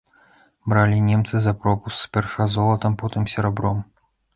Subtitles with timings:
[0.73, 3.91] Бралі немцы за пропуск спярша золатам, потым серабром.